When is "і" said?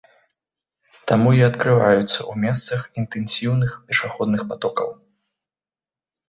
1.39-1.43